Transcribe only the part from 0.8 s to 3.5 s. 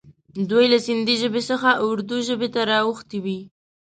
سیندي ژبې څخه اردي ژبې ته را اوښتي وي.